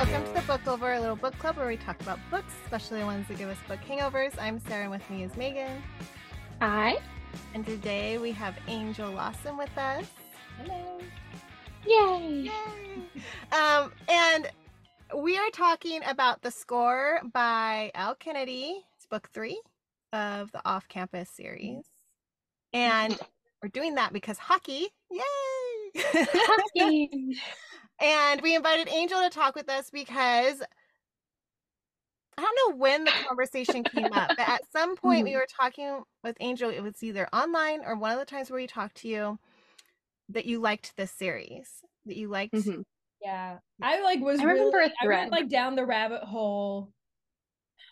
[0.00, 3.00] welcome to the Book Over, a little book club where we talk about books, especially
[3.00, 4.32] the ones that give us book hangovers.
[4.40, 5.82] I'm Sarah, and with me is Megan.
[6.62, 6.96] Hi.
[7.52, 10.06] And today we have Angel Lawson with us.
[10.56, 11.00] Hello.
[11.86, 12.44] Yay.
[12.44, 13.22] Yay.
[13.52, 14.50] Um, and
[15.18, 18.82] we are talking about The Score by Elle Kennedy.
[18.96, 19.60] It's book three
[20.14, 21.84] of the Off Campus series.
[22.72, 23.18] And
[23.62, 24.86] we're doing that because hockey.
[25.10, 26.02] Yay!
[26.02, 27.36] Hockey.
[28.00, 30.62] and we invited Angel to talk with us because
[32.38, 35.36] I don't know when the conversation came up, but at some point we Mhm.
[35.36, 36.70] were talking with Angel.
[36.70, 39.38] It was either online or one of the times where we talked to you
[40.30, 42.54] that you liked this series, that you liked.
[42.54, 42.84] Mhm.
[43.22, 46.92] Yeah, I like was I remember really, a I went like down the rabbit hole,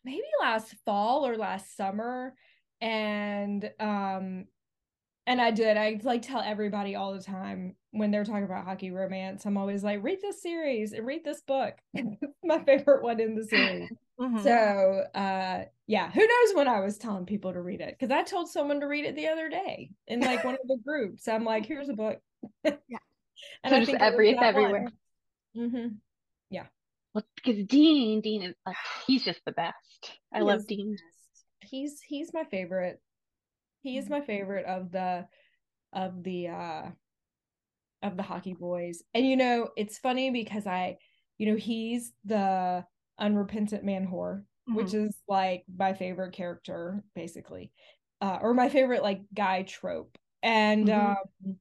[0.05, 2.35] maybe last fall or last summer,
[2.81, 4.47] and um,
[5.29, 5.77] and I did.
[5.77, 9.45] I like tell everybody all the time when they're talking about hockey romance.
[9.45, 11.75] I'm always like, read this series and read this book.
[12.43, 13.91] my favorite one in the series.
[14.19, 14.43] Mhm.
[14.43, 17.95] So, uh, yeah, who knows when I was telling people to read it?
[17.99, 20.79] Because I told someone to read it the other day in like one of the
[20.83, 21.29] groups.
[21.29, 22.19] I'm like, here's a book.
[22.65, 22.99] Yeah.
[23.63, 24.89] and So I just think every it's everywhere.
[25.57, 25.89] Mm-hmm.
[26.51, 26.67] Yeah.
[27.15, 28.77] Well, because Dean, Dean is like
[29.07, 30.19] he's just the best.
[30.33, 30.97] I He love Dean.
[31.61, 33.01] He's he's my favorite.
[33.89, 35.27] He is my favorite of the
[35.95, 36.91] of the uh
[38.03, 39.03] of the hockey boys.
[39.15, 40.99] And you know, it's funny because I,
[41.39, 42.85] you know, he's the
[43.19, 45.07] unrepentant man whore, which Mm-hmm.
[45.07, 47.73] is like my favorite character, basically.
[48.21, 50.19] Uh, or my favorite like guy trope.
[50.43, 50.93] And Mhm.
[50.93, 51.57] um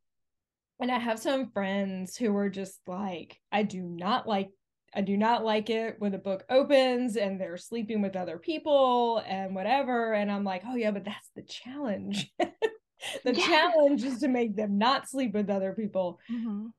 [0.79, 4.49] and I have some friends who are just like, I do not like
[4.93, 9.21] I do not like it when the book opens and they're sleeping with other people
[9.27, 10.13] and whatever.
[10.13, 12.31] And I'm like, oh yeah, but that's the challenge.
[12.39, 13.33] the Yeah.
[13.45, 16.71] challenge is to make them not sleep with other people Mhm.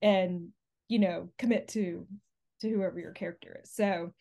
[0.00, 0.48] and
[0.88, 2.06] you know commit to
[2.60, 3.70] to whoever your character is.
[3.72, 4.12] So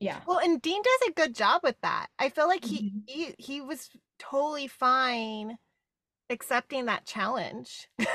[0.00, 0.20] yeah.
[0.26, 2.06] Well, and Dean does a good job with that.
[2.20, 3.02] I feel like he Mhm.
[3.06, 5.56] he, he was totally fine
[6.30, 7.88] accepting that challenge.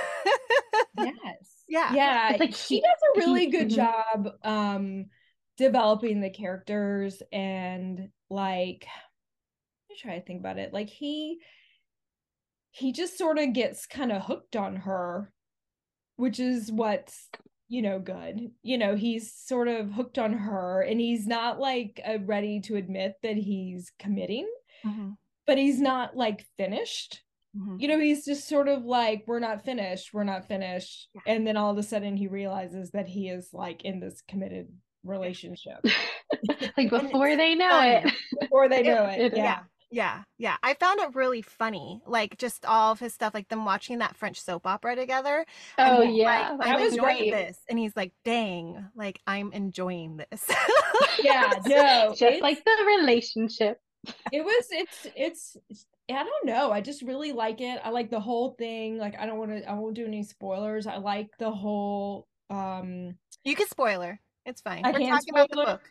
[0.97, 1.52] Yes.
[1.73, 1.93] Yeah.
[1.93, 2.29] Yeah.
[2.31, 3.75] It's like he he- does a he- really good mhm.
[3.75, 5.05] job um
[5.57, 8.87] developing the characters and like
[9.89, 10.73] let me try to think about it.
[10.73, 11.39] Like he
[12.71, 15.31] he just sort of gets kind of hooked on her,
[16.15, 17.29] which is what's
[17.69, 18.51] you know good.
[18.61, 22.75] You know, he's sort of hooked on her and he's not like uh, ready to
[22.75, 24.47] admit that he's committing,
[24.85, 25.17] Mhm.
[25.47, 27.21] but he's not like finished
[27.55, 27.79] Mhm.
[27.79, 31.21] you know he's just sort of like we're not finished we're not finished Yeah.
[31.27, 34.69] and then all of a sudden he realizes that he is like in this committed
[35.03, 35.77] relationship
[36.77, 37.91] like before they know funny.
[38.09, 38.13] it.
[38.41, 39.37] before they know it, it is.
[39.37, 39.59] yeah
[39.91, 40.57] Yeah, yeah.
[40.63, 42.01] I found it really funny.
[42.07, 45.45] Like just all of his stuff, like them watching that French soap opera together.
[45.77, 47.31] and Oh he's yeah, like, that I'm was enjoying great.
[47.31, 47.59] this.
[47.69, 50.49] And he's like, dang, like I'm enjoying this.
[51.23, 53.77] yeah no just like the relationship.
[54.31, 58.09] it was it's it's it's- i don't know i just really like it i like
[58.09, 61.29] the whole thing like i don't want to i won't do any spoilers i like
[61.39, 64.19] the whole um you can spoiler.
[64.45, 64.85] It's fine.
[64.85, 65.65] I We're talking about the spoiler?
[65.73, 65.81] book.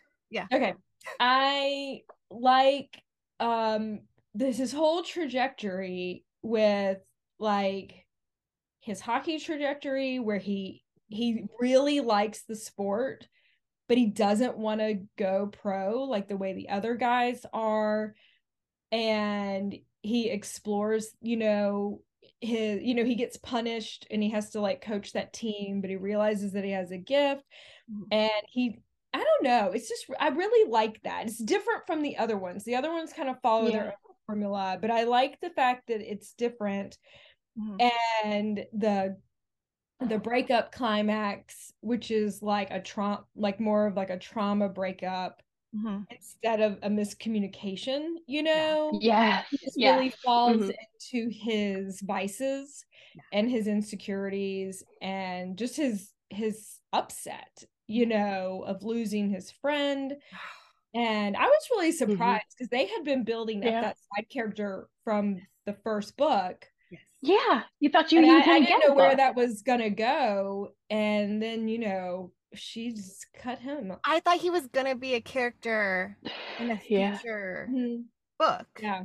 [0.51, 0.73] Okay.
[1.19, 3.01] I like
[3.39, 3.99] um
[4.33, 6.97] this his whole trajectory with
[7.39, 8.05] like
[8.79, 13.27] his hockey trajectory where he he really likes the sport
[13.87, 18.15] but he doesn't want to go pro like the way the other guys are
[18.91, 22.01] and he explores you know
[22.41, 25.89] his you know he gets punished and he has to like coach that team but
[25.89, 27.43] he realizes that he has a gift
[27.89, 28.07] Mhm.
[28.11, 28.79] and he
[29.13, 32.63] i don't know it's just i really like that it's different from the other ones
[32.65, 33.71] the other ones kind of follow Yeah.
[33.71, 36.97] their own formula but i like the fact that it's different
[37.57, 37.81] Mhm.
[38.25, 39.17] and the
[40.09, 45.41] the breakup climax which is like a trauma like more of like a trauma breakup
[45.75, 46.05] Mhm.
[46.11, 49.95] instead of a miscommunication you know Yes, he just yes.
[49.97, 50.73] really falls Mhm.
[51.13, 52.85] into his vices
[53.31, 60.15] and his insecurities and just his his upset you know of losing his friend
[60.93, 63.73] and i was really surprised because they had been building up Mm-hmm.
[63.73, 63.81] Yeah.
[63.81, 67.01] that side character from the first book Yes.
[67.21, 69.17] Yeah, you thought you and were I, I didn't get know where both.
[69.17, 74.67] that was gonna go and then you know she's cut him I thought he was
[74.67, 76.17] gonna be a character
[76.59, 78.05] in a future Mhm.
[78.39, 78.67] book.
[78.81, 79.03] yeah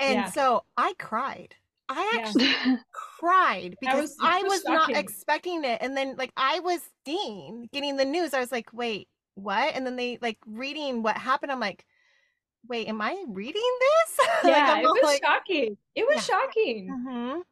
[0.00, 0.30] And yeah.
[0.30, 1.54] so I cried.
[1.88, 2.20] I Yeah.
[2.20, 2.54] actually
[2.92, 5.78] cried because was- I was was not expecting it.
[5.80, 8.34] And then like I was Dean getting the news.
[8.34, 9.74] I was like, wait, what?
[9.74, 11.52] And then they like reading what happened.
[11.52, 11.84] I'm like,
[12.68, 14.26] wait, am I reading this?
[14.44, 16.22] Yeah I'm it was like, shocking it was Yeah.
[16.40, 17.42] shocking mhm.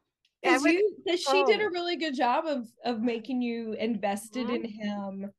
[0.45, 1.69] You, she did a oh.
[1.71, 4.69] really good job of of making you invested in Mhm.
[4.69, 5.31] him,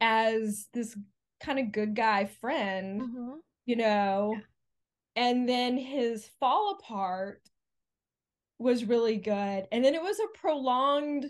[0.00, 0.96] as this
[1.40, 3.40] kind of good guy friend, Mhm.
[3.66, 4.46] you know,
[5.16, 7.42] and then his fall apart
[8.58, 9.66] was really good.
[9.72, 11.26] And then it was a prolonged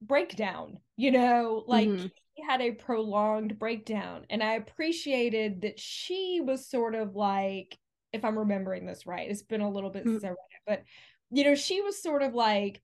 [0.00, 2.10] breakdown, you know, like Mhm.
[2.34, 4.26] he had a prolonged breakdown.
[4.30, 7.76] And I appreciated that she was sort of like,
[8.12, 10.12] if I'm remembering this right, it's been a little bit Mm.
[10.12, 10.84] since I read it, but
[11.30, 12.80] you know, she was sort of like,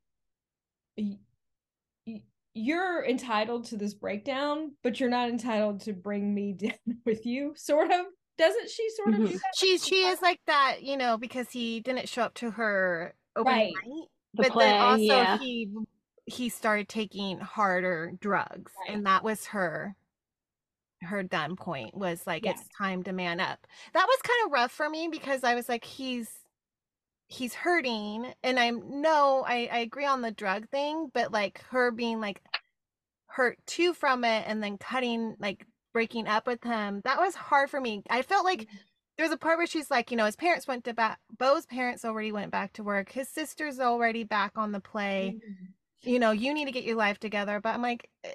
[0.99, 1.19] "Y-
[2.07, 2.23] y-
[2.55, 7.53] you're entitled to this breakdown, but you're not entitled to bring me down with you,
[7.57, 8.07] sort of.
[8.37, 9.27] Doesn't she sort of mm-hmm.
[9.27, 9.53] do that?
[9.57, 13.75] She she is like that, you know, because he didn't show up to her opening
[13.75, 13.75] Right.
[13.87, 14.09] night.
[14.35, 15.39] The but play, then also yeah.
[15.39, 15.69] he
[16.27, 18.97] he started taking harder drugs Right.
[18.97, 19.95] and that was her
[21.03, 22.53] her done point was like Yeah.
[22.53, 25.69] it's time to man up that was kind of rough for me because i was
[25.69, 26.31] like he's
[27.35, 31.91] he's hurting and i'm no i i agree on the drug thing but like her
[31.91, 32.43] being like
[33.27, 37.71] hurt too from it and then cutting like breaking up with him that was hard
[37.71, 38.77] for me i felt like Mm-hmm.
[39.17, 41.21] there was a part where she's like, you know, his parents went to back.
[41.39, 43.13] Beau's parents already went back to work.
[43.13, 45.37] His sister's already back on the play.
[45.45, 45.75] Mhm.
[46.03, 47.61] You know, you need to get your life together.
[47.61, 48.33] But I'm like, eh,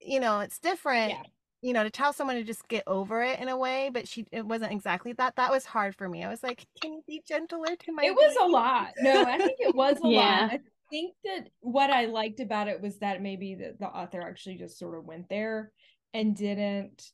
[0.00, 1.10] you know, it's different.
[1.10, 1.22] Yeah.
[1.62, 4.26] You know, to tell someone to just get over it in a way, but she
[4.32, 5.36] it wasn't exactly that.
[5.36, 6.24] That was hard for me.
[6.24, 8.04] I was like, can you be gentler to my?
[8.04, 8.92] It was a lot.
[8.98, 10.42] No, I think it was a Yeah.
[10.42, 10.50] lot.
[10.52, 10.60] I
[10.90, 14.78] think that what I liked about it was that maybe the, the author actually just
[14.78, 15.70] sort of went there
[16.14, 17.10] and didn't.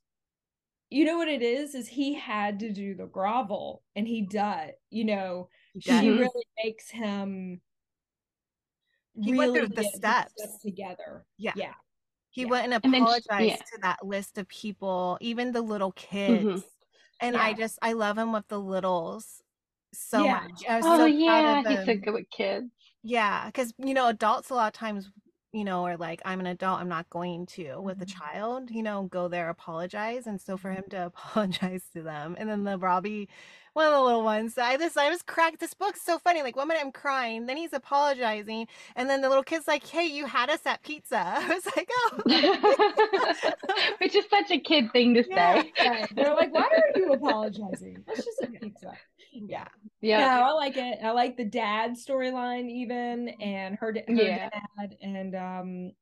[0.90, 1.74] You know what it is?
[1.74, 4.70] Is he had to do the grovel, and he does.
[4.90, 6.08] You know, He she.
[6.10, 7.60] Really makes him.
[9.20, 10.32] He went through the get his steps.
[10.62, 11.24] together.
[11.36, 11.54] Yeah.
[11.56, 11.72] Yeah.
[12.36, 12.50] He Yeah.
[12.50, 13.56] went and And she- yeah.
[13.72, 16.64] to that list of people, even the little kids.
[17.20, 19.42] And I just I love him with the littles
[19.94, 20.28] so Yeah.
[20.28, 20.64] much.
[20.68, 22.70] I was Oh so yeah, he's so good with kids.
[23.02, 25.10] Yeah, because you know, adults a lot of times,
[25.52, 28.06] you know, are like, I'm an adult, I'm not going to with a Mhm.
[28.06, 30.26] child, you know, go there, apologize.
[30.26, 30.72] And so for Mm-hmm.
[30.72, 33.28] him to apologize to them, and then the Robbie,
[33.76, 35.60] one of the little ones, I just I was cracked.
[35.60, 36.42] This book's so funny.
[36.42, 40.06] Like one minute I'm crying, then he's apologizing, and then the little kid's like, Hey,
[40.06, 41.18] you had us at pizza.
[41.24, 43.34] I was like, Oh
[44.00, 45.62] Which is such a kid thing to Yeah.
[45.62, 45.72] say.
[45.84, 46.08] Right.
[46.14, 48.02] They're like, why are you apologizing?
[48.06, 48.92] Let's just a pizza.
[49.32, 49.68] yeah.
[50.00, 50.18] Yeah.
[50.20, 50.98] No, I like it.
[51.04, 54.48] I like the dad storyline even and her, her Yeah.
[54.78, 55.92] dad and um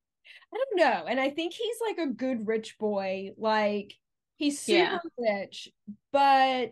[0.53, 1.07] I don't know.
[1.07, 3.31] And I think he's like a good rich boy.
[3.37, 3.93] Like
[4.37, 5.37] he's super Yeah.
[5.37, 5.69] rich,
[6.13, 6.71] but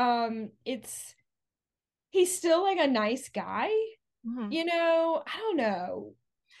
[0.00, 1.14] um it's
[2.10, 3.70] he's still like a nice guy,
[4.24, 4.50] Mhm.
[4.50, 5.22] you know?
[5.26, 6.14] I don't know.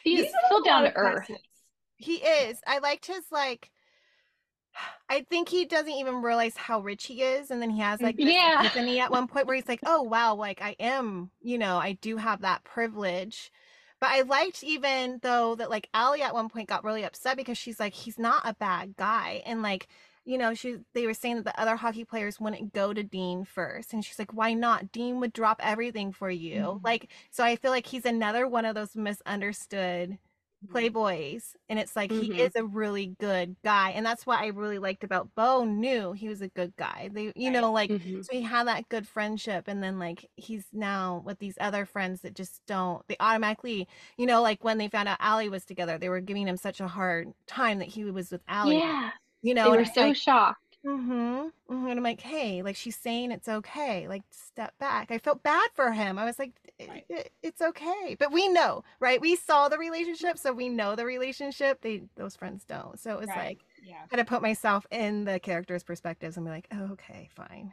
[0.04, 1.28] He's These are still down to earth.
[1.28, 1.42] facets.
[1.96, 2.60] He is.
[2.66, 3.70] I liked his like
[5.08, 8.20] I think he doesn't even realize how rich he is and then he has like
[8.22, 8.62] this Yeah.
[8.64, 11.92] epiphany at one point where he's like, "Oh wow, like I am, you know, I
[11.94, 13.50] do have that privilege."
[14.00, 17.58] But I liked even though that like Allie at one point got really upset because
[17.58, 19.88] she's like, "He's not a bad guy." And like
[20.24, 23.44] you know, she they were saying that the other hockey players wouldn't go to Dean
[23.44, 23.92] first.
[23.92, 24.92] And she's like, why not?
[24.92, 26.80] Dean would drop everything for you.
[26.80, 26.82] Mhm.
[26.84, 30.18] Like, so I feel like he's another one of those misunderstood
[30.74, 32.12] playboys and it's like Mhm.
[32.12, 36.12] he is a really good guy and that's what i really liked about beau knew
[36.12, 38.22] he was a good guy they you know like Mhm.
[38.22, 42.20] so he had that good friendship and then like he's now with these other friends
[42.22, 45.98] that just don't they automatically you know like when they found out Allie was together
[45.98, 49.12] they were giving him such a hard time that he was with Allie Yeah.
[49.42, 50.58] You They know were and so shocked.
[50.86, 51.48] Mm-hmm.
[51.68, 54.08] hmm And I'm like, hey, like she's saying it's okay.
[54.08, 55.10] Like step back.
[55.10, 56.18] I felt bad for him.
[56.18, 56.52] I was like,
[56.88, 57.04] Right.
[57.12, 58.16] I- it's okay.
[58.18, 59.20] But we know, right?
[59.20, 61.80] We saw the relationship, so we know the relationship.
[61.82, 62.98] They those friends don't.
[62.98, 63.36] So it was Right.
[63.36, 63.96] like Yeah.
[64.10, 67.72] I had to put myself in the characters' perspectives and be like, oh, okay, fine.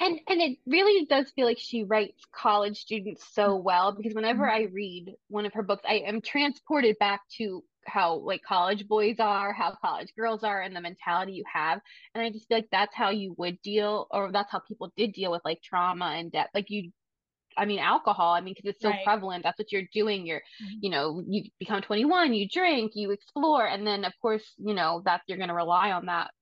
[0.00, 4.48] And and it really does feel like she writes college students so well because whenever
[4.50, 9.16] I read one of her books, I am transported back to how like college boys
[9.20, 11.80] are, how college girls are, and the mentality you have.
[12.14, 15.12] And I just feel like that's how you would deal, or that's how people did
[15.12, 16.48] deal with like trauma and death.
[16.54, 16.92] Like you,
[17.56, 18.32] I mean, alcohol.
[18.34, 18.98] I mean, because it's so Right.
[19.04, 19.44] prevalent.
[19.44, 20.26] That's what you're doing.
[20.26, 20.82] You're, Mhm.
[20.82, 25.02] you know, you become 21, you drink, you explore, and then of course, you know,
[25.04, 26.32] that you're going to rely on that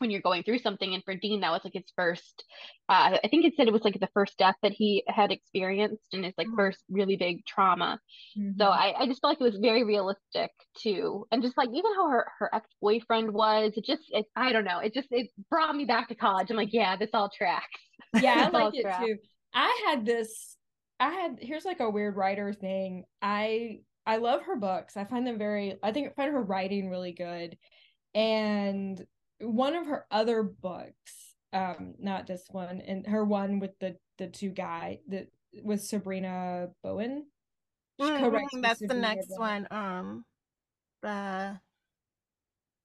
[0.00, 0.94] when you're going through something.
[0.94, 2.44] And for Dean, that was like his first,
[2.88, 6.12] uh, I think it said it was like the first death that he had experienced
[6.12, 6.56] and his like Mhm.
[6.56, 8.00] first really big trauma.
[8.58, 8.70] So Mhm.
[8.70, 11.26] I, I just felt like it was very realistic too.
[11.30, 14.78] And just like even how her, her ex-boyfriend was, it just, it, I don't know,
[14.78, 16.48] it just, it brought me back to college.
[16.50, 17.80] I'm like, yeah, this all tracks.
[18.18, 19.04] yeah, I like it tracks.
[19.04, 19.16] too.
[19.54, 20.56] I had this.
[20.98, 23.04] I had here's like a weird writer thing.
[23.20, 24.96] I I love her books.
[24.96, 25.76] I find them very.
[25.82, 27.58] I think I find her writing really good.
[28.14, 29.04] And
[29.40, 34.28] one of her other books, um, not this one, and her one with the the
[34.28, 35.28] two guy that
[35.62, 37.26] with Sarina Bowen.
[38.00, 39.38] She co-writes Mhm, with That's the next Bowen.
[39.40, 39.68] one.
[39.70, 40.24] Um,
[41.02, 41.60] the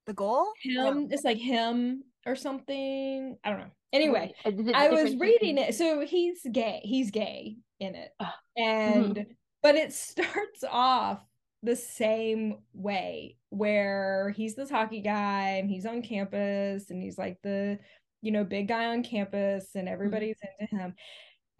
[0.05, 0.51] The goal?
[0.62, 1.08] him.
[1.12, 3.38] It's like him or something.
[3.43, 3.72] I don't know.
[3.93, 5.75] Anyway, is it I was reading it.
[5.75, 6.81] So he's gay.
[6.84, 8.12] He's gay in it.
[8.20, 9.25] Ah, And
[9.62, 11.22] but it starts off
[11.63, 17.39] the same way where he's this hockey guy and he's on campus and he's like
[17.44, 17.80] the
[18.22, 20.96] you know big guy on campus and everybody's into him.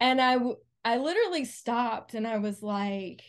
[0.00, 3.22] And I w- I literally stopped and I was like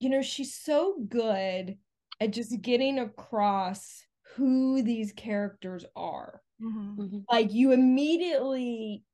[0.00, 1.78] you know she's so good
[2.20, 4.02] at just getting across
[4.34, 6.96] who these characters are Mhm.
[6.96, 7.28] Mhm.
[7.30, 9.04] like you immediately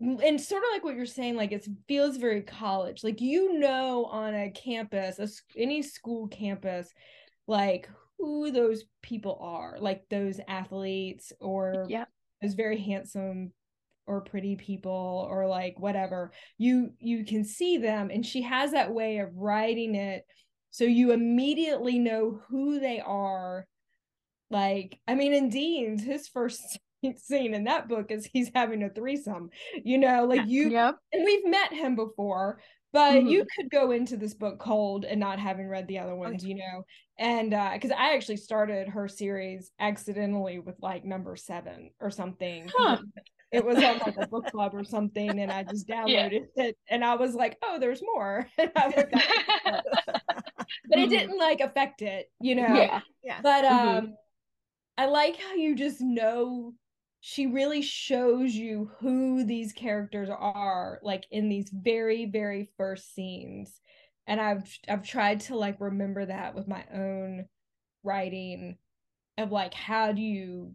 [0.00, 3.02] and sort of like what you're saying like it feels very college.
[3.02, 5.28] Like you know on a campus a,
[5.60, 6.92] any school campus
[7.46, 7.88] like
[8.18, 12.04] who those people are like those athletes or Yeah.
[12.42, 13.52] those very handsome
[14.06, 16.32] or pretty people or like whatever.
[16.58, 20.24] You you can see them and she has that way of writing it
[20.70, 23.66] so you immediately know who they are.
[24.50, 26.78] Like i mean in dean's his first
[27.16, 29.50] scene in that book is he's having a threesome
[29.84, 30.96] you know like you Yep.
[31.12, 32.60] and we've met him before
[32.92, 33.30] but Mhm.
[33.30, 36.54] you could go into this book cold and not having read the other ones you
[36.56, 36.84] know
[37.18, 42.70] and uh because i actually started her series accidentally with like number seven or something
[42.76, 42.96] Huh.
[43.52, 47.04] it was on like a book club or something and i just downloaded it and
[47.04, 49.22] i was like oh there's more and I looked at
[49.66, 49.84] it.
[50.88, 51.10] but it Mhm.
[51.10, 53.00] didn't like affect it you know Yeah.
[53.22, 53.40] Yeah.
[53.42, 53.98] but Mhm.
[53.98, 54.14] um
[54.96, 56.72] i like how you just know
[57.20, 63.80] she really shows you who these characters are like in these very very first scenes
[64.26, 67.46] and i've i've tried to like remember that with my own
[68.04, 68.78] writing
[69.38, 70.74] of like how do you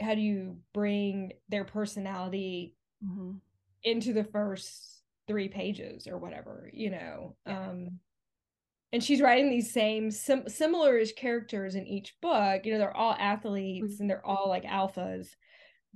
[0.00, 3.40] how do you bring their personality Mhm.
[3.82, 7.70] into the first three pages or whatever you know Yeah.
[7.70, 8.00] um
[8.92, 13.14] and she's writing these same sim- similar-ish characters in each book you know they're all
[13.14, 15.36] athletes and they're all like alphas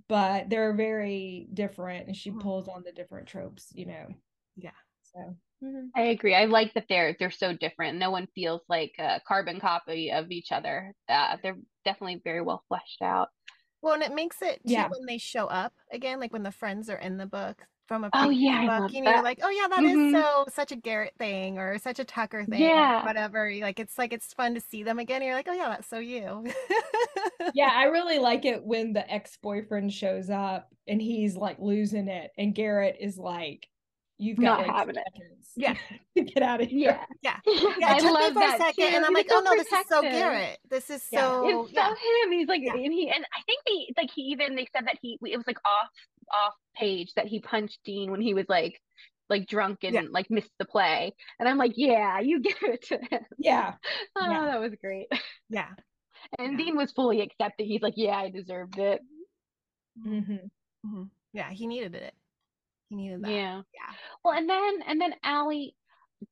[0.09, 2.41] but they're very different and she Mhm.
[2.41, 4.09] pulls on the different tropes you know
[4.57, 4.73] Yeah.
[5.03, 5.91] so mhm.
[5.97, 6.35] I agree.
[6.35, 7.99] I like that they're they're so different.
[7.99, 10.95] No one feels like a carbon copy of each other.
[11.09, 13.31] Uh, they're definitely very well fleshed out.
[13.83, 14.89] Well, and it makes it too Yeah.
[14.89, 18.11] when they show up again, like when the friends are in the book from a
[18.13, 19.25] Oh, yeah, book, and you're that.
[19.25, 20.13] like, oh yeah, that is Mhm.
[20.13, 23.05] so such a Garrett thing or such a Tucker thing, Yeah.
[23.05, 23.53] whatever.
[23.61, 25.23] Like it's like it's fun to see them again.
[25.25, 26.45] You're like, oh yeah, that's so you.
[27.55, 32.31] yeah i really like it when the ex-boyfriend shows up and he's like losing it
[32.39, 33.67] and garrett is like
[34.19, 35.05] you've got Not having it.
[35.57, 35.75] Yeah.
[36.15, 37.37] get out of here Yeah.
[37.47, 37.71] Yeah.
[37.81, 38.97] Yeah, I love me for a that second, too.
[38.97, 40.03] and I'm He's like, so oh no, this is so.
[40.03, 40.59] Garrett.
[40.69, 41.21] This is Yeah.
[41.21, 41.89] so It's so yeah.
[42.25, 42.33] him.
[42.33, 45.19] He's like, and he, and I think they like, he even, they said that he,
[45.25, 45.89] it was like off,
[46.33, 48.81] off page that he punched Dean when he was like,
[49.29, 50.03] like drunk and Yeah.
[50.11, 51.15] like missed the play.
[51.39, 53.25] And I'm like, yeah, you give it to him.
[53.39, 53.75] yeah
[54.17, 54.45] Oh, Yeah.
[54.47, 55.07] that was great.
[55.49, 55.69] Yeah.
[56.39, 56.65] And Yeah.
[56.65, 57.67] Dean was fully accepting.
[57.67, 59.01] He's like, yeah, I deserved it.
[60.03, 60.21] hmm
[60.85, 62.15] hmm Yeah, he needed it.
[62.89, 63.31] He needed that.
[63.31, 63.57] Yeah.
[63.57, 63.95] Yeah.
[64.25, 65.77] Well, and then, and then Allie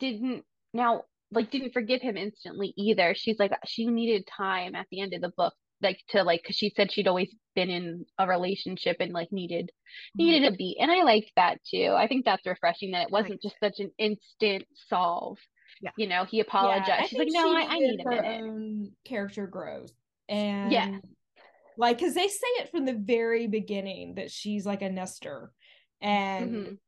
[0.01, 3.15] didn't, now, like, didn't forgive him instantly either.
[3.17, 6.57] She's like, she needed time at the end of the book, like, to, like, because
[6.57, 9.71] she said she'd always been in a relationship and, like, needed,
[10.19, 10.25] Mhm.
[10.25, 10.79] needed a beat.
[10.81, 11.95] And I liked that too.
[11.97, 15.39] I think that's refreshing that it wasn't just such an instant solve.
[15.81, 15.91] Yeah.
[15.97, 16.91] You know, he apologized.
[16.91, 18.41] I She's like, no, she I, I need a her minute.
[18.43, 19.93] own character growth,
[20.29, 20.99] and Yeah.
[21.77, 25.53] like because they say it from the very beginning that she's like a nester
[26.01, 26.79] and Mhm.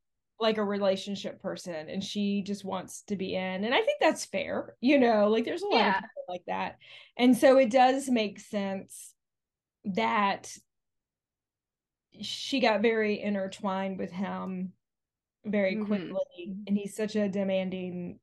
[0.41, 4.25] Like a relationship person, and she just wants to be in, and I think that's
[4.25, 4.75] fair.
[4.81, 5.89] You know, like there's a lot Yeah.
[5.89, 6.77] of people like that,
[7.17, 9.13] and so it does make sense
[9.85, 10.55] that
[12.19, 14.73] she got very intertwined with him
[15.45, 15.87] very Mhm.
[15.87, 18.19] quickly, and he's such a demanding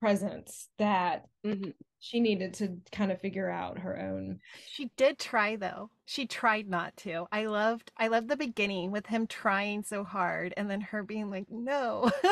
[0.00, 1.74] presence that Mhm.
[2.02, 5.90] She needed to kind of figure out her own She did try though.
[6.04, 7.26] She tried not to.
[7.30, 11.30] I loved I loved the beginning with him trying so hard and then her being
[11.30, 12.10] like, no.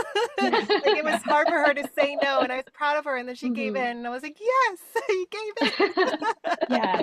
[0.41, 3.17] like it was hard for her to say no and I was proud of her
[3.17, 3.77] and then she gave Mhm.
[3.77, 6.19] in and I was like, Yes, you gave in.
[6.69, 7.03] yeah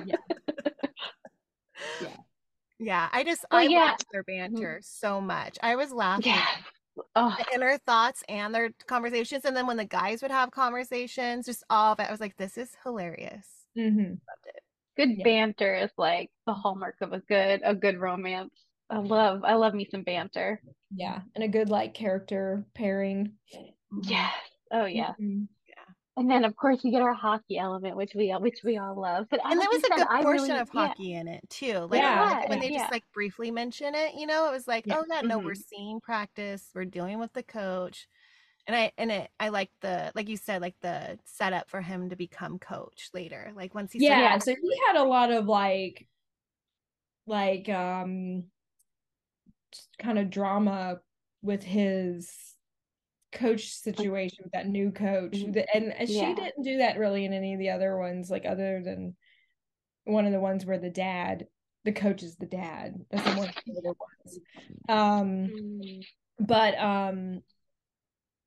[1.99, 2.17] yeah
[2.79, 3.95] yeah, I just Well, I yeah.
[4.11, 5.57] their banter so much.
[5.63, 6.25] I was laughing.
[6.25, 6.45] Yeah.
[7.15, 9.45] Oh, The inner thoughts and their conversations.
[9.45, 12.37] And then when the guys would have conversations, just all of it, I was like,
[12.37, 13.45] this is hilarious.
[13.77, 13.99] Mm-hmm.
[13.99, 14.63] Loved it.
[14.97, 15.23] good Yeah.
[15.23, 18.53] banter is like the hallmark of a good a good romance.
[18.89, 20.61] I love I love me some banter.
[20.95, 23.33] yeah and a good like character pairing.
[24.03, 24.33] Yes.
[24.71, 25.13] Oh yeah.
[25.21, 25.47] Mhm.
[26.17, 28.99] And then of course we get our hockey element, which we all which we all
[28.99, 29.27] love.
[29.29, 30.87] But And there was a good portion really- of yeah.
[30.87, 31.79] hockey in it too.
[31.89, 32.67] Like Yeah, I like it when yeah.
[32.69, 34.97] they just like briefly mention it, you know, it was like, Yeah.
[34.97, 35.63] oh yeah, no, we're Mhm.
[35.69, 38.07] seeing practice, we're dealing with the coach.
[38.65, 42.09] and I and it I like the like you said like the setup for him
[42.09, 43.53] to become coach later.
[43.55, 46.05] Like once he yeah, started, so he had a lot of like
[47.27, 48.45] like um
[49.99, 50.99] kind of drama
[51.41, 52.29] with his
[53.37, 55.65] coach situation with that new coach Mhm.
[55.73, 56.33] And and she Yeah.
[56.33, 59.15] didn't do that really in any of the other ones like other than
[60.05, 61.47] one of the ones where the dad
[61.83, 63.93] the coach is the dad that's the one the
[64.25, 64.39] ones
[64.89, 66.01] um Mm.
[66.39, 67.41] but um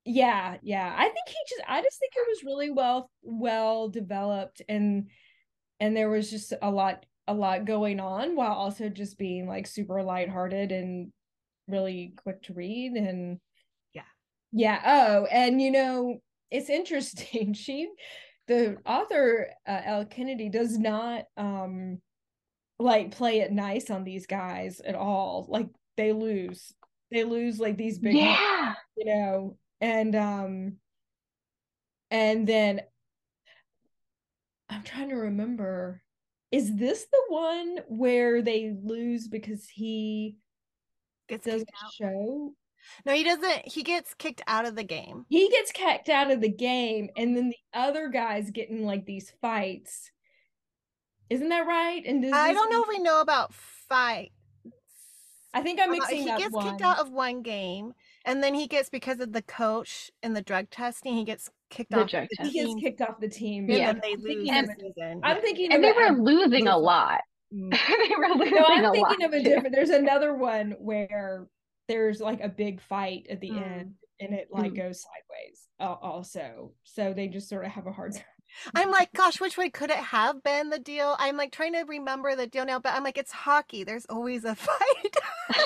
[0.05, 4.63] yeah yeah i think he just i just think it was really well well developed
[4.69, 5.09] and
[5.79, 9.67] and there was just a lot a lot going on while also just being like
[9.67, 11.13] super lighthearted and
[11.69, 13.39] really quick to read and
[14.53, 14.81] Yeah.
[14.85, 17.89] oh and you know it's interesting she
[18.49, 22.01] the author uh, Elle Kennedy does not um
[22.79, 26.73] like play it nice on these guys at all like they lose
[27.11, 28.75] they lose like these big Yeah.
[28.97, 30.77] you know and um
[32.11, 32.81] and then
[34.69, 36.03] i'm trying to remember
[36.51, 40.37] is this the one where they lose because he
[41.29, 42.55] gets doesn't show
[43.07, 43.67] No, he doesn't.
[43.69, 45.25] He gets kicked out of the game.
[45.29, 49.07] he gets kicked out of the game and then the other guys get in like
[49.07, 50.11] these fights
[51.29, 54.33] isn't that right and does I this don't know if we know about fight.
[55.55, 56.69] i think i'm Uh, mixing he up gets one.
[56.71, 57.93] kicked out of one game,
[58.25, 61.15] and then he gets because of the coach and the drug testing.
[61.15, 62.11] He gets kicked The off.
[62.11, 63.93] drug the he gets team, kicked off the team and Yeah.
[63.93, 65.21] then they I'm lose thinking the of- season.
[65.23, 67.21] i'm thinking And they were a- losing a lot.
[67.55, 67.71] Mm.
[67.71, 68.93] they were losing No, a I'm lot.
[68.93, 69.75] thinking of a different.
[69.75, 71.47] There's another one where
[71.91, 73.63] there's like a big fight at the Mm.
[73.79, 74.77] end, and it like Mm.
[74.77, 75.67] goes sideways.
[75.81, 78.25] al- Also, so they just sort of have a hard time.
[78.75, 81.15] I'm like, gosh, which way could it have been the deal?
[81.21, 83.85] I'm like trying to remember the deal now, but I'm like, it's hockey.
[83.85, 85.17] There's always a fight.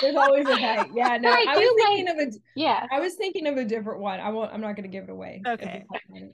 [0.01, 0.89] There's always a fight.
[0.93, 2.31] Yeah, no, I I, was do thinking of a.
[2.55, 2.85] Yeah.
[2.91, 4.19] I was thinking of a different one.
[4.19, 4.53] I won't.
[4.53, 5.41] I'm not going to give it away.
[5.47, 5.83] Okay.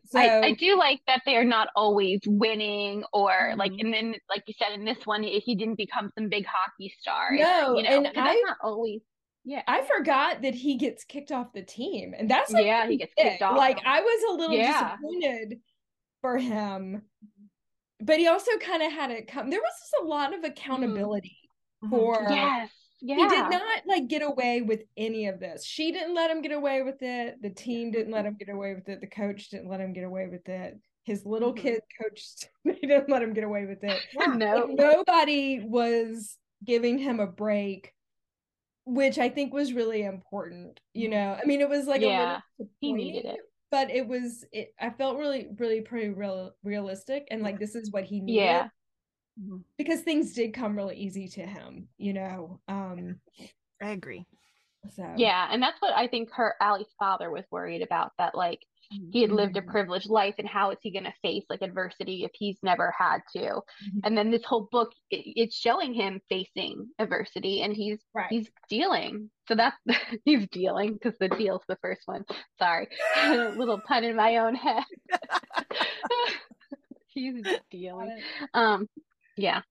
[0.05, 3.81] So I, I do like that they're not always winning or like Mhm.
[3.85, 7.29] and then like you said in this one he didn't become some big hockey star.
[7.31, 9.01] No, you know, and 'cause that's not always
[9.43, 9.63] yeah.
[9.67, 13.13] I forgot that he gets kicked off the team, and that's like Yeah, he gets
[13.15, 13.41] kicked big.
[13.41, 13.57] off.
[13.57, 14.95] Like I was a little Yeah.
[14.95, 15.59] disappointed
[16.21, 17.03] for him,
[17.99, 19.49] but he also kind of had it come.
[19.49, 21.37] There was just a lot of accountability
[21.83, 21.89] Mhm.
[21.89, 22.25] for.
[22.29, 22.69] yes.
[23.03, 23.15] Yeah.
[23.15, 25.65] He did not like get away with any of this.
[25.65, 27.41] She didn't let him get away with it.
[27.41, 29.01] The team didn't let him get away with it.
[29.01, 30.77] The coach didn't let him get away with it.
[31.03, 31.57] His little Mhm.
[31.57, 32.23] kid coach
[32.63, 33.99] they didn't let him get away with it.
[34.37, 34.65] No.
[34.65, 37.91] Like, nobody was giving him a break,
[38.85, 40.79] which I think was really important.
[40.93, 43.39] You know, I mean, it was like Yeah, a little he needed it.
[43.69, 44.45] but it was.
[44.51, 48.35] It, I felt really, really pretty real, realistic, and like this is what he needed.
[48.43, 48.67] Yeah.
[49.41, 49.63] Mhm.
[49.77, 51.87] because things did come really easy to him.
[51.97, 53.19] You know, um,
[53.81, 54.25] I agree.
[54.95, 58.59] so Yeah, and that's what I think her Allie's father was worried about that like
[59.11, 59.67] he had lived a Mhm.
[59.67, 63.19] privileged life and how is he going to face like adversity if he's never had
[63.35, 64.01] to Mhm.
[64.03, 68.27] and then this whole book it, it's showing him facing adversity and he's right.
[68.29, 69.77] he's dealing so that's
[70.25, 72.23] he's dealing because the deal's the first one
[72.57, 74.83] sorry a little pun in my own head
[77.07, 78.21] he's dealing
[78.53, 78.87] um
[79.37, 79.61] yeah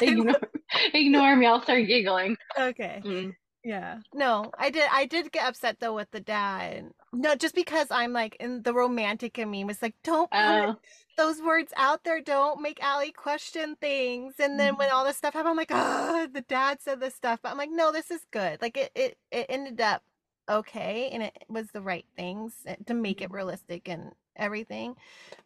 [0.00, 0.40] ignore,
[0.94, 3.02] ignore me i'll start giggling okay.
[3.04, 3.34] Mm.
[3.64, 3.98] Yeah.
[4.12, 6.90] No, I did I did get upset though with the dad.
[7.12, 10.74] No, just because I'm like in the romantic in me was like, don't put uh,
[11.16, 12.20] those words out there.
[12.22, 14.34] Don't make Allie question things.
[14.38, 17.40] And then when all this stuff happened, I'm like, oh, the dad said this stuff.
[17.42, 18.62] But I'm like, no, this is good.
[18.62, 20.02] Like it it, it ended up
[20.50, 24.96] okay and it was the right things eh, to make it realistic and everything.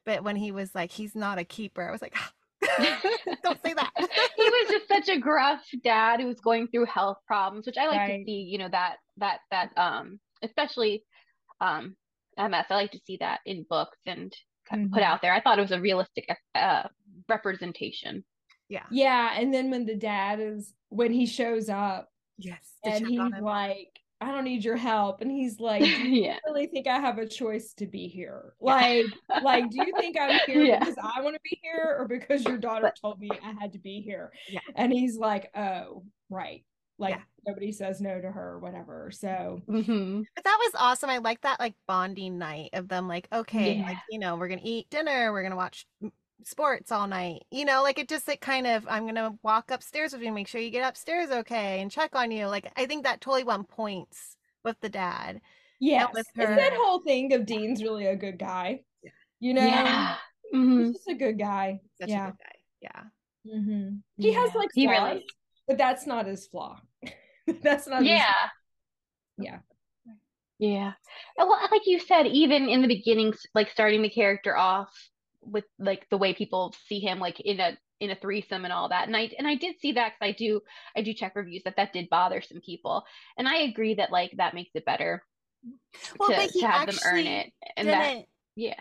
[0.05, 2.17] But when he was like, he's not a keeper, I was like,
[3.43, 3.93] don't say that.
[3.99, 7.89] he was just such a gruff dad who was going through health problems, which I
[7.89, 8.21] like Right.
[8.21, 11.03] to see, you know, that that that um especially
[11.61, 11.97] um
[12.39, 12.67] MS.
[12.71, 15.03] I like to see that in books and c- put Mhm.
[15.03, 15.33] out there.
[15.33, 16.85] I thought it was a realistic uh
[17.29, 18.25] representation.
[18.69, 18.85] yeah.
[18.91, 22.75] Yeah, and then when the dad is when he shows up Yes.
[22.85, 23.89] and he's like,
[24.21, 26.39] I don't need your help, and he's like, Do you yeah.
[26.47, 28.55] really think I have a choice to be here?
[28.61, 29.07] Like,
[29.43, 30.79] like, do you think I'm here Yeah.
[30.81, 33.73] because I want to be here or because your daughter But- told me I had
[33.75, 34.33] to be here?
[34.49, 34.61] Yeah.
[34.75, 36.65] And he's like, Oh, right.
[36.99, 37.23] Like Yeah.
[37.47, 39.11] nobody says no to her or whatever.
[39.13, 41.11] So hmm But that was awesome.
[41.11, 44.61] I like that like bonding night of them like, okay, like, you know, we're gonna
[44.65, 45.87] eat dinner, we're gonna watch
[46.45, 47.45] sports all night.
[47.51, 50.49] You know, like it just like kind of I'm gonna walk upstairs with you, make
[50.49, 52.47] sure you get upstairs okay and check on you.
[52.47, 55.41] Like I think that totally won points with the dad.
[55.81, 58.81] yeah with it's that whole thing of Dean's really a good guy.
[59.03, 59.11] Yeah.
[59.41, 60.17] You know, Yeah.
[60.53, 61.81] hmm he's just a good guy.
[62.01, 62.29] Such yeah.
[62.29, 62.53] a good guy.
[62.81, 63.61] Yeah.
[63.61, 65.25] hmm He has like He flaws, really
[65.67, 66.81] but that's not his flaw.
[67.63, 68.35] that's not his Yeah.
[69.39, 69.59] Yeah.
[70.59, 70.93] Yeah.
[71.37, 74.91] Well, like you said, even in the beginning, like starting the character off
[75.43, 78.89] with like the way people see him, like in a in a threesome and all
[78.89, 79.07] that.
[79.07, 80.61] And I and I did see that because I do
[80.97, 83.05] I do check reviews that that did bother some people,
[83.37, 85.23] and I agree that like that makes it better
[86.19, 88.27] Well, to but he to have them earn it, and that didn't
[88.57, 88.81] yeah,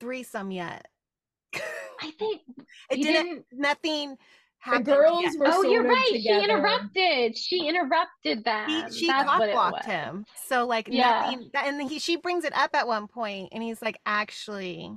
[0.00, 0.86] threesome yet.
[2.00, 2.42] I think
[2.90, 3.26] It didn't.
[3.26, 3.46] didn't.
[3.52, 4.16] Nothing
[4.72, 5.34] The girls yet.
[5.38, 6.08] were Oh, you're of right.
[6.12, 7.36] She interrupted.
[7.36, 8.68] She interrupted that.
[8.68, 8.92] them.
[8.92, 10.24] she That's cock what it blocked him.
[10.46, 11.30] So like Yeah.
[11.30, 11.50] nothing.
[11.54, 14.90] And he she brings it up at one point, and he's like, actually,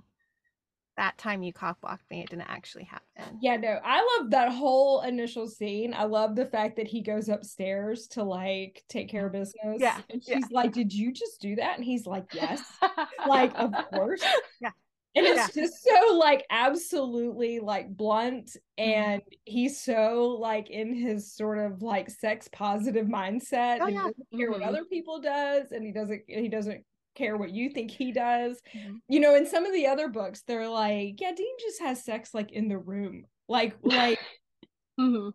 [0.96, 3.38] that time you cock blocked me, it didn't actually happen.
[3.40, 5.94] Yeah, no, I love that whole initial scene.
[5.94, 9.78] I love the fact that he goes upstairs to like take care of business.
[9.80, 10.38] Yeah, And yeah.
[10.38, 11.76] she's like, Did you just do that?
[11.76, 12.64] And he's like, Yes.
[13.28, 14.24] like, of course.
[14.60, 14.72] Yeah.
[15.16, 18.90] And it's just so like absolutely like blunt Mm-hmm.
[18.92, 23.98] and he's so like in his sort of like sex positive mindset Oh, and he
[23.98, 24.68] doesn't care what Mhm.
[24.68, 26.84] other people does and he doesn't he doesn't
[27.16, 28.62] care what you think he does.
[28.76, 29.00] Mhm.
[29.10, 32.36] You know, in some of the other books, they're like, yeah, Dean just has sex
[32.36, 33.26] like in the room.
[33.48, 34.20] Like like
[35.00, 35.32] Mhm.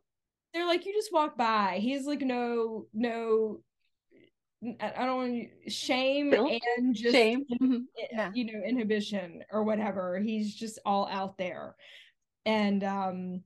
[0.54, 1.78] they're like you just walk by.
[1.80, 3.61] He's like no no
[4.81, 6.53] I I don't want shame Guilt?
[6.77, 7.44] and just Shame.
[7.61, 7.85] Mhm.
[8.11, 8.31] Yeah.
[8.35, 11.75] you know inhibition or whatever he's just all out there
[12.46, 13.42] and um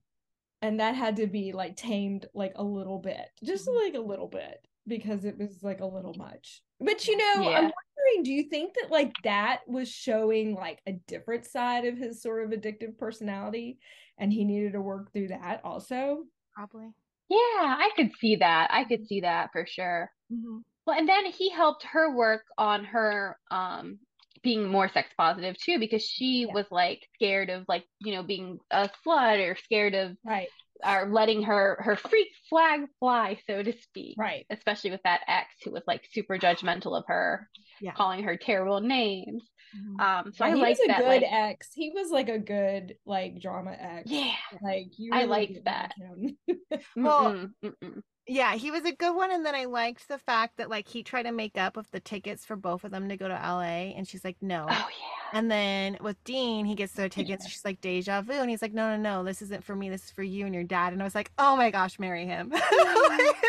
[0.62, 3.76] and that had to be like tamed like a little bit just Mhm.
[3.84, 7.62] like a little bit because it was like a little much but you know i'm
[7.64, 12.22] wondering do you think that like that was showing like a different side of his
[12.22, 13.78] sort of addictive personality
[14.18, 16.24] and he needed to work through that also
[16.54, 16.88] Probably.
[17.28, 18.68] Yeah, I could see that.
[18.70, 20.10] I could see that for sure.
[20.32, 20.62] Mhm.
[20.86, 23.98] Well, and then he helped her work on her um
[24.42, 26.54] being more sex positive too, because she Yeah.
[26.54, 30.48] was like scared of like, you know, being a slut or scared of right
[30.86, 34.16] or letting her her freak flag fly, so to speak.
[34.16, 37.48] right Especially with that ex who was like super judgmental of her,
[37.80, 37.94] Yeah.
[37.96, 39.42] calling her terrible names.
[39.76, 39.98] Mhm.
[39.98, 40.98] Um, so Yeah, I like a that.
[40.98, 44.34] good Like, ex he was like a good like drama ex yeah.
[44.62, 45.94] like you I really liked that.
[45.96, 46.36] him.
[46.96, 48.02] Well, Mm-mm, mm-mm.
[48.28, 51.04] Yeah, he was a good one, and then I liked the fact that like he
[51.04, 53.92] tried to make up with the tickets for both of them to go to LA,
[53.96, 54.66] and she's like, no.
[54.68, 55.38] Oh yeah.
[55.38, 57.48] And then with Dean, he gets their tickets.
[57.48, 58.32] She's like, deja vu.
[58.32, 59.90] And he's like, no, no, no, this isn't for me.
[59.90, 60.92] This is for you and your dad.
[60.92, 62.52] And I was like, oh my gosh, marry him.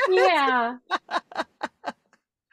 [0.10, 0.78] Yeah.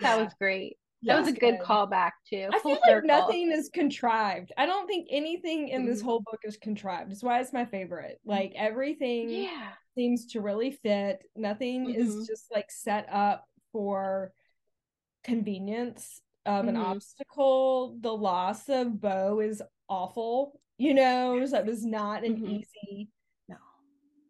[0.01, 0.77] That was great.
[1.05, 1.61] That was a good good.
[1.61, 2.49] callback too.
[2.53, 3.07] I feel like circle.
[3.07, 4.53] nothing is contrived.
[4.57, 6.05] I don't think anything in this Mhm.
[6.05, 7.11] whole book is contrived.
[7.11, 8.21] That's why it's my favorite.
[8.25, 9.73] Like everything Yeah.
[9.95, 11.23] Seems to really fit.
[11.37, 11.95] Nothing Mhm.
[11.97, 14.33] is just like set up for
[15.23, 16.85] convenience of an Mhm.
[16.85, 17.97] obstacle.
[18.01, 20.61] The loss of Beau is awful.
[20.77, 22.49] You know, so it was not an Mhm.
[22.61, 23.09] easy
[23.49, 23.57] no.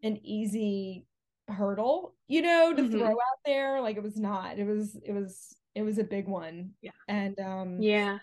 [0.03, 1.07] an easy
[1.49, 2.91] hurdle, you know, to Mhm.
[2.91, 3.81] throw out there.
[3.81, 4.59] Like it was not.
[4.59, 6.75] It was it was it was a big one.
[6.83, 6.91] Yeah.
[7.09, 8.19] And um Yeah.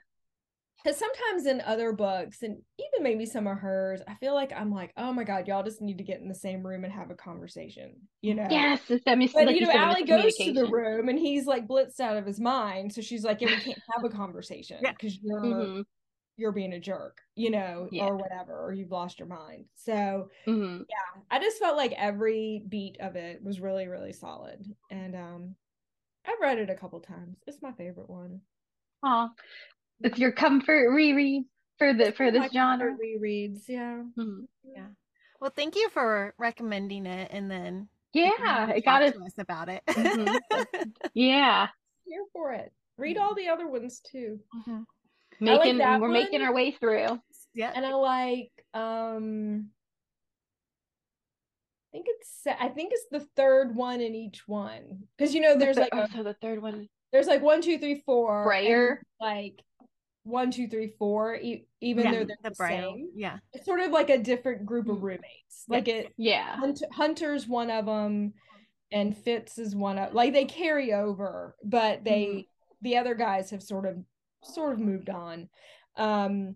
[0.84, 4.72] Because sometimes in other books and even maybe some of hers, I feel like I'm
[4.72, 7.12] like, oh my god, y'all just need to get in the same room and have
[7.12, 8.48] a conversation, you know?
[8.50, 8.82] Yes.
[8.90, 11.68] It's that mis- But like you know, Allie goes to the room and he's like
[11.68, 12.94] blitzed out of his mind.
[12.94, 14.92] So she's like, yeah, we can't have a conversation Yeah.
[14.92, 15.84] because you're Mhm.
[16.38, 18.06] you're being a jerk, you know, Yeah.
[18.06, 19.66] or whatever, or you've lost your mind.
[19.76, 20.86] So Mhm.
[20.90, 24.66] yeah, I just felt like every beat of it was really, really solid.
[24.90, 25.56] And um
[26.26, 27.38] I've read it a couple times.
[27.48, 28.42] It's my favorite one.
[29.04, 29.30] Aw.
[30.04, 31.44] It's your comfort reread
[31.78, 32.96] for the for this my genre.
[32.98, 34.04] rereads, yeah.
[34.18, 34.48] Mhm.
[34.64, 34.88] Yeah.
[35.40, 38.32] Well, thank you for recommending it and then Yeah.
[38.38, 39.14] talk It got us.
[39.14, 39.84] to us about it.
[39.88, 40.40] Mhm.
[41.14, 41.68] Yeah.
[42.06, 42.72] Here for it.
[42.98, 44.40] Read all the other ones too.
[44.56, 44.86] Mhm.
[45.40, 47.20] Making that we're making our way through.
[47.54, 47.72] Yeah.
[47.76, 49.72] And I like um
[51.94, 55.08] I think it's I think it's the third one in each one.
[55.18, 56.88] Because you know there's The like a, oh, so the third one.
[57.12, 58.42] there's like one, two, three, four.
[58.42, 59.04] and Briar.
[59.20, 59.62] like
[60.24, 63.10] one, two, three, four, e- even Yeah, though they're the the, same.
[63.16, 63.40] Yeah.
[63.54, 65.02] It's sort of like a different group of Mm.
[65.02, 65.66] roommates.
[65.68, 66.56] Like it Yeah.
[66.58, 68.34] Hunt- Hunter's one of them,
[68.92, 72.40] and Fitz is one of like they carry over, but they Mm-hmm.
[72.82, 74.04] the other guys have sort of
[74.44, 75.50] sort of moved on.
[75.96, 76.56] Um,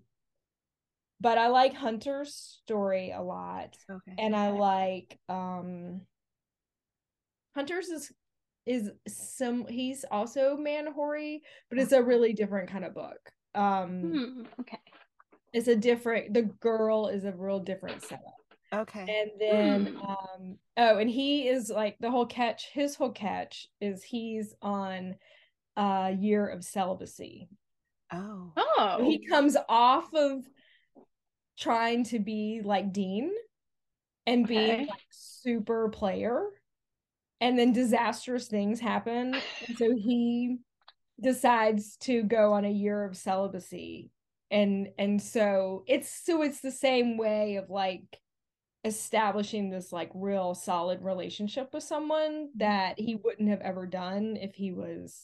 [1.22, 4.16] but I like Hunter's story a lot, Okay.
[4.20, 6.06] and I like um
[7.56, 8.12] Hunter's is
[8.66, 13.32] is some he's also man hoary, but it's a really different kind of book.
[13.56, 14.80] Um, Hmm, Okay.
[15.54, 16.34] it's a different.
[16.34, 18.36] The girl is a real different setup.
[18.74, 19.06] Okay.
[19.08, 20.10] And then Hmm.
[20.10, 25.16] um oh and he is like the whole catch his whole catch is he's on
[25.78, 27.48] a year of celibacy.
[28.12, 28.52] Oh.
[28.58, 28.96] Oh.
[28.98, 30.44] So he comes off of
[31.58, 33.32] trying to be like Dean
[34.26, 36.50] and being like super player
[37.40, 39.36] and then disastrous things happen
[39.68, 40.58] and so he
[41.22, 44.12] decides to go on a year of celibacy
[44.52, 48.20] and and so it's so it's the same way of like
[48.84, 54.54] establishing this like real solid relationship with someone that he wouldn't have ever done if
[54.54, 55.20] he was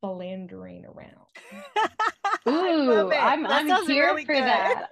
[0.00, 1.26] philandering around.
[2.48, 4.44] Ooh, I'm I'm here really for good.
[4.44, 4.86] that.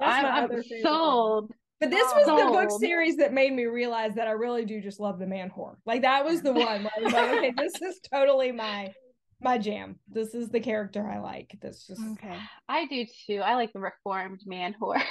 [0.00, 1.52] I'm, I'm sold.
[1.80, 2.40] But this was sold.
[2.40, 5.50] the book series that made me realize that I really do just love the man
[5.50, 5.76] whore.
[5.86, 8.92] Like that was the one where I was like, okay, this is totally my
[9.40, 9.98] my jam.
[10.08, 11.56] This is the character I like.
[11.60, 12.36] That's just okay.
[12.68, 13.40] I do too.
[13.40, 15.02] I like the reformed man whore.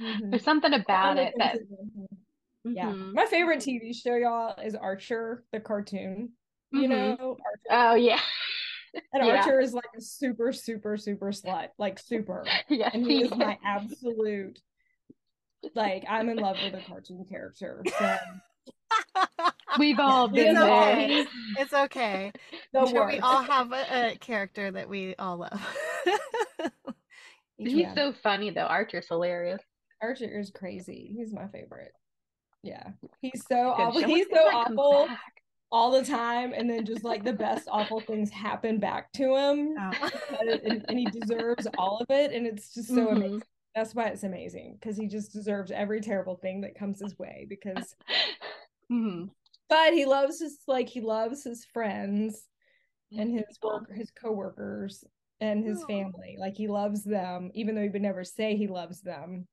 [0.00, 0.30] Mm-hmm.
[0.30, 1.56] There's something about it that.
[1.56, 2.72] Mm-hmm.
[2.72, 6.32] Yeah, my favorite TV show, y'all, is Archer, the cartoon.
[6.72, 6.90] You mm-hmm.
[6.90, 7.36] know,
[7.70, 7.92] Archer.
[7.92, 8.20] oh yeah.
[9.12, 9.36] And yeah.
[9.36, 12.44] Archer is like a super, super, super slut, like super.
[12.68, 14.58] Yeah, and he, he is, is my absolute.
[15.74, 17.82] Like I'm in love with a cartoon character.
[17.98, 18.16] So
[19.78, 21.26] We've all been it's okay.
[21.58, 22.32] It's okay.
[22.72, 25.76] No sure we all have a, a, character that we all love.
[27.58, 27.94] He's yeah.
[27.94, 28.66] so funny though.
[28.66, 29.62] Archer's hilarious.
[30.02, 31.12] Archer is crazy.
[31.16, 31.92] He's my favorite.
[32.62, 34.02] Yeah, he's so awful.
[34.02, 35.08] He's so awful
[35.70, 39.74] all the time, and then just like the best awful things happen back to him,
[39.80, 40.10] oh.
[40.40, 42.32] and, and, he deserves all of it.
[42.32, 43.16] And it's just so mm-hmm.
[43.16, 43.42] amazing.
[43.74, 47.46] That's why it's amazing because he just deserves every terrible thing that comes his way.
[47.48, 47.94] Because
[48.90, 49.24] Mm-hmm.
[49.68, 52.46] But he loves his like he loves his friends
[53.16, 55.04] and his work his coworkers
[55.40, 56.36] and his family.
[56.38, 59.46] Like he loves them, even though he would never say he loves them.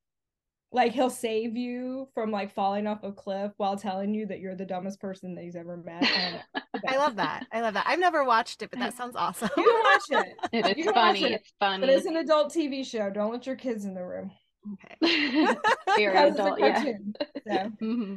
[0.72, 4.56] Like he'll save you from like falling off a cliff while telling you that you're
[4.56, 6.04] the dumbest person that he's ever met.
[6.88, 7.46] I love that.
[7.52, 7.86] I love that.
[7.86, 9.50] I've never watched it, but that sounds awesome.
[9.56, 10.36] You can watch it.
[10.52, 11.24] it is funny.
[11.24, 11.32] It.
[11.32, 11.80] It's funny.
[11.80, 13.08] But it's an adult TV show.
[13.10, 14.32] Don't let your kids in the room.
[14.72, 15.56] Okay.
[15.96, 16.82] Very adult, yeah.
[16.82, 17.52] So.
[17.80, 18.16] Mm-hmm.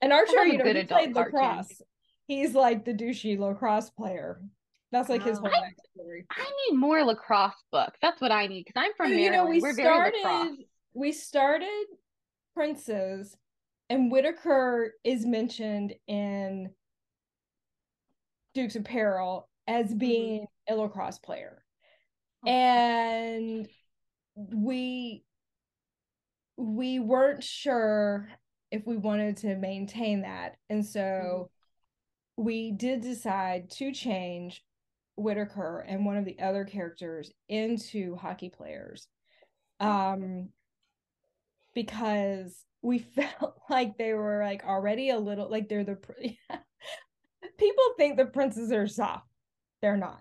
[0.00, 1.82] And Archer, you know, he played lacrosse.
[2.26, 4.40] He's like the douchey lacrosse player.
[4.92, 6.24] That's like his whole I, story.
[6.30, 7.98] I need more lacrosse books.
[8.00, 9.24] That's what I need because I'm from Maryland.
[9.24, 10.56] You know, we We're started.
[10.94, 11.84] We started
[12.54, 13.36] Princes,
[13.90, 16.70] and Whitaker is mentioned in
[18.54, 19.98] Dukes of Peril as mm-hmm.
[19.98, 20.74] being mm-hmm.
[20.74, 21.62] a lacrosse player,
[22.46, 23.68] and
[24.36, 25.22] we
[26.56, 28.28] we weren't sure
[28.70, 30.56] if we wanted to maintain that.
[30.68, 32.44] And so mm-hmm.
[32.44, 34.62] we did decide to change
[35.16, 39.08] Whittaker and one of the other characters into hockey players.
[39.80, 40.50] Um
[41.74, 42.98] because we
[43.40, 45.96] felt like they were like already a little like they're the
[47.58, 49.26] people think the princes are soft.
[49.82, 50.20] They're not.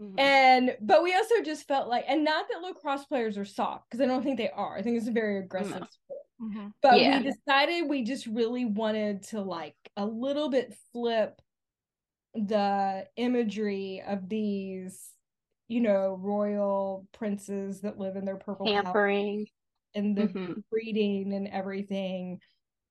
[0.00, 0.18] Mm-hmm.
[0.18, 4.02] And but we also just felt like, and not that lacrosse players are soft because
[4.02, 4.76] I don't think they are.
[4.76, 5.86] I think it's a very aggressive no.
[5.86, 6.20] sport.
[6.40, 6.68] Mm-hmm.
[6.82, 7.18] But yeah.
[7.18, 11.40] we decided we just really wanted to like a little bit flip
[12.34, 15.12] the imagery of these,
[15.68, 19.46] you know, royal princes that live in their purple hampering
[19.94, 20.52] and the mm-hmm.
[20.70, 22.38] breeding and everything,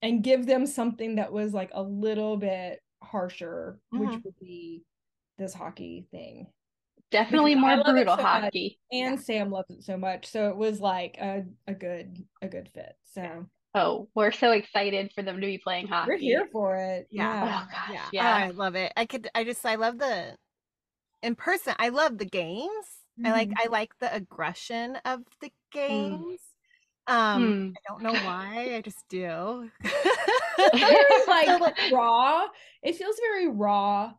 [0.02, 4.08] and give them something that was like a little bit harsher, mm-hmm.
[4.08, 4.82] which would be
[5.38, 6.48] this hockey thing.
[7.12, 8.80] Definitely more brutal so hockey.
[8.92, 9.22] Much, and yeah.
[9.22, 10.28] Sam loves it so much.
[10.28, 12.96] So it was like a, a good a good fit.
[13.14, 13.46] So
[13.78, 16.12] Oh, we're so excited for them to be playing hockey.
[16.12, 17.08] We're here for it.
[17.12, 17.44] Yeah.
[17.44, 17.62] yeah.
[17.62, 17.90] Oh gosh.
[17.92, 18.06] Yeah.
[18.14, 18.34] yeah.
[18.34, 18.94] Oh, I love it.
[18.96, 20.38] I could I just I love the
[21.22, 21.76] in person.
[21.78, 22.70] I love the games.
[23.20, 23.28] Mm.
[23.28, 23.68] I like mm-hmm.
[23.68, 25.52] I like the aggression of the mm.
[25.74, 26.40] games.
[27.10, 27.14] Mm.
[27.14, 27.74] Um mm.
[27.74, 28.76] I don't know why.
[28.76, 29.70] I just do.
[29.84, 32.48] it's like raw.
[32.82, 34.14] It feels very raw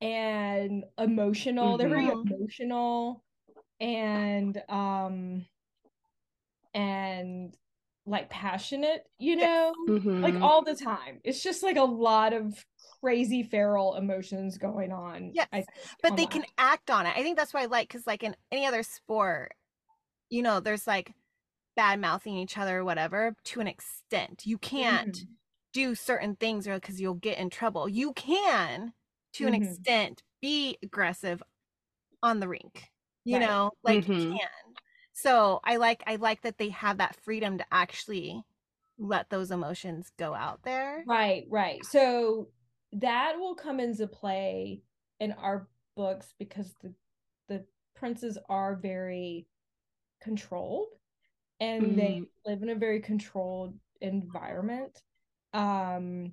[0.00, 1.70] and emotional.
[1.70, 1.78] Mm-hmm.
[1.78, 2.32] They're very mm-hmm.
[2.34, 3.24] emotional
[3.80, 5.46] and um
[6.74, 7.56] and
[8.06, 10.22] like passionate, you know, mm-hmm.
[10.22, 11.20] like all the time.
[11.22, 12.64] It's just like a lot of
[13.00, 15.30] crazy feral emotions going on.
[15.34, 15.66] Yes, think,
[16.02, 17.14] but they can act on it.
[17.16, 19.52] I think that's why I like because like in any other sport,
[20.28, 21.12] you know, there's like
[21.76, 24.42] bad mouthing each other or whatever to an extent.
[24.44, 25.32] You can't mm-hmm.
[25.72, 27.88] do certain things or because you'll get in trouble.
[27.88, 28.92] You can
[29.34, 29.54] to mm-hmm.
[29.54, 31.42] an extent be aggressive
[32.22, 32.90] on the rink.
[33.24, 33.46] You right.
[33.46, 34.36] know, like you mm-hmm.
[34.36, 34.48] can
[35.20, 38.42] so i like i like that they have that freedom to actually
[38.98, 42.48] let those emotions go out there right right so
[42.92, 44.82] that will come into play
[45.20, 46.92] in our books because the
[47.48, 47.64] the
[47.94, 49.46] princes are very
[50.22, 50.88] controlled
[51.60, 51.96] and mm-hmm.
[51.96, 55.02] they live in a very controlled environment
[55.52, 56.32] um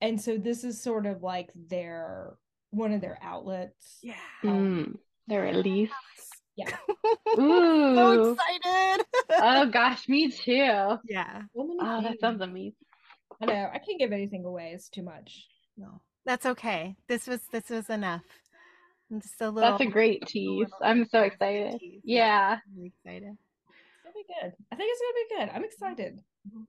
[0.00, 2.36] and so this is sort of like their
[2.70, 5.90] one of their outlets yeah um, mm, their release
[6.56, 6.74] yeah.
[7.38, 7.94] Ooh.
[7.94, 9.06] so excited.
[9.30, 10.96] oh gosh, me too.
[11.04, 11.42] Yeah.
[11.54, 12.72] Oh, that sounds amazing.
[13.42, 13.68] I know.
[13.72, 14.72] I can't give anything away.
[14.74, 15.46] It's too much.
[15.76, 16.00] No.
[16.24, 16.96] That's okay.
[17.08, 18.22] This was this was enough.
[19.20, 19.70] Just a little.
[19.70, 20.60] That's a great tease.
[20.60, 21.78] little I'm so excited.
[21.78, 22.00] Tease.
[22.04, 22.54] Yeah.
[22.66, 23.36] I'm really excited.
[23.36, 24.52] It's gonna be good.
[24.72, 25.56] I think it's gonna be good.
[25.56, 26.20] I'm excited.
[26.48, 26.66] Mhm.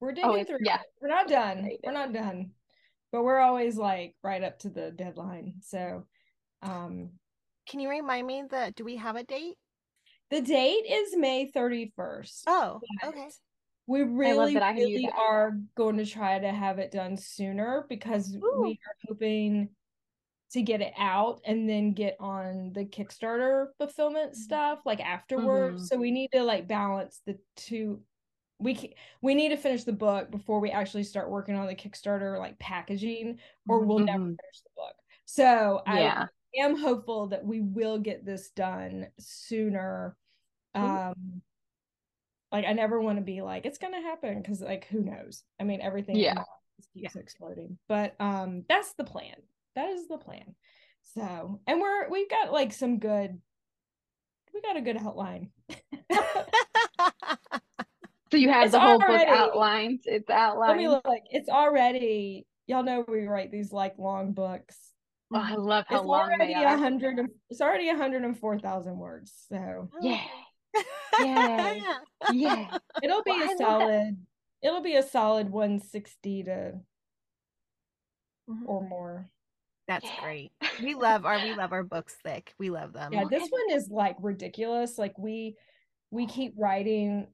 [0.00, 0.58] We're digging Oh, through.
[0.62, 0.80] yeah.
[1.00, 1.70] We're not done.
[1.84, 2.50] We're not done.
[3.12, 5.54] But we're always like right up to the deadline.
[5.60, 6.04] So
[6.62, 7.10] um
[7.68, 9.56] Can you remind me that do we have a date?
[10.30, 12.42] the date is May 31st.
[12.46, 13.28] Oh, okay.
[13.86, 15.16] We really, that I can really that.
[15.18, 18.60] are going to try to have it done sooner because Ooh.
[18.62, 19.70] we are hoping
[20.52, 25.84] to get it out and then get on the Kickstarter fulfillment stuff like afterwards.
[25.84, 25.86] Mhm.
[25.86, 28.02] So we need to like balance the two.
[28.60, 32.38] We we need to finish the book before we actually start working on the Kickstarter
[32.38, 34.36] like packaging, or we'll never Mhm.
[34.40, 34.94] finish the book.
[35.26, 40.16] So I am hopeful that we will get this done sooner.
[40.76, 40.80] Ooh.
[40.80, 41.42] Um
[42.50, 45.44] like I never want to be like it's gonna happen because like who knows?
[45.60, 46.34] I mean everything in Yeah.
[46.34, 47.78] my life just keeps exploding.
[47.88, 49.36] But um that's the plan.
[49.76, 50.56] That is the plan.
[51.02, 53.40] So and we're we've got like some good
[54.52, 55.52] we got a good outline.
[58.30, 60.00] So you have It's the whole already- book outlined.
[60.04, 60.78] It's Let outlined.
[60.78, 61.04] me look.
[61.30, 64.76] It's already y'all know we write these like long books.
[65.32, 66.76] Oh, I love how It's long already they a are.
[66.76, 69.32] hundred and it's already a hundred and four thousand words.
[69.48, 70.20] So Yeah.
[71.20, 71.82] Yay.
[72.32, 72.78] Yeah.
[73.02, 73.58] it'll be Well, I a love that.
[73.58, 74.26] solid
[74.60, 76.80] it'll be a solid 160 to
[78.50, 78.62] Mhm.
[78.66, 79.30] or more.
[79.86, 80.20] That's Yeah.
[80.20, 80.52] great.
[80.82, 82.54] We love our we love our books thick.
[82.58, 83.12] We love them.
[83.12, 84.98] Yeah, this one is like ridiculous.
[84.98, 85.56] Like we
[86.10, 87.26] we keep writing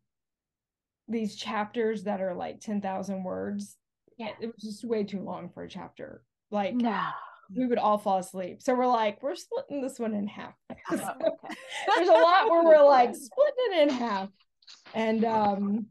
[1.09, 3.77] these chapters that are like 10,000 words.
[4.17, 4.31] Yeah.
[4.41, 6.23] It was just way too long for a chapter.
[6.51, 7.03] Like No.
[7.55, 8.63] we would all fall asleep.
[8.63, 10.55] So we're like, we're splitting this one in half.
[10.91, 11.55] Oh, So okay.
[11.97, 14.29] There's a lot where we're like splitting it in half.
[14.95, 15.87] And um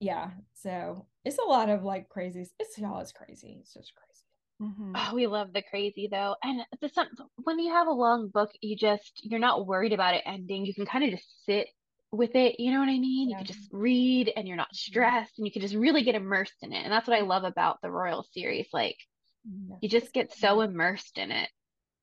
[0.00, 2.44] yeah, so it's a lot of like crazy.
[2.58, 3.58] It's y'all, it's crazy.
[3.60, 4.72] It's just crazy.
[4.74, 4.92] Mhm.
[4.94, 6.34] Oh, we love the crazy though.
[6.42, 10.14] And the some when you have a long book, you just you're not worried about
[10.14, 10.66] it ending.
[10.66, 11.68] You can kind of just sit
[12.12, 13.30] with it, you know what I mean?
[13.30, 13.38] You Yeah.
[13.38, 16.72] can just read and you're not stressed and you can just really get immersed in
[16.72, 16.84] it.
[16.84, 18.68] And that's what I love about the Royal series.
[18.72, 18.96] Like
[19.44, 19.76] Yeah.
[19.80, 21.50] you just get so immersed in it.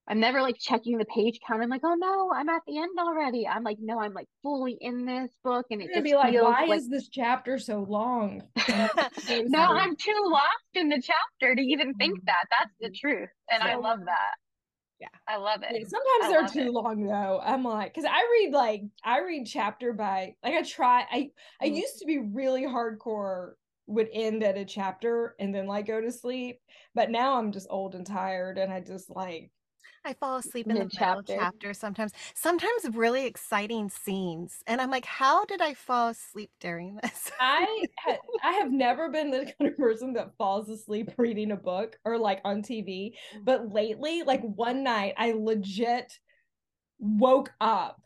[0.07, 1.61] I'm never like checking the page count.
[1.61, 3.47] I'm like, oh no, I'm at the end already.
[3.47, 6.65] I'm like, no, I'm like fully in this book and it just be like, why
[6.65, 8.41] like is this chapter so long?
[9.29, 9.63] No.
[9.63, 12.25] I'm too lost in the chapter to even think Mhm.
[12.25, 12.45] that.
[12.49, 13.29] That's the truth.
[13.51, 14.35] And I love that.
[14.99, 15.07] Yeah.
[15.27, 15.83] I love Yeah, it.
[15.87, 16.71] sometimes I they're too it.
[16.71, 17.39] long though.
[17.43, 21.05] I'm like, because I read like I read chapter by like I try.
[21.11, 21.31] I
[21.61, 21.75] I Mhm.
[21.75, 23.53] used to be really hardcore.
[23.87, 26.61] Would end at a chapter and then like go to sleep,
[26.93, 29.51] but now I'm just old and tired, and I just like
[30.09, 32.13] I fall asleep in the middle chapter sometimes.
[32.33, 37.31] Sometimes really exciting scenes, and I'm like, how did I fall asleep during this?
[37.39, 41.55] I ha- I have never been the kind of person that falls asleep reading a
[41.55, 46.11] book or like on TV, but lately, like one night, I legit
[46.99, 48.01] woke up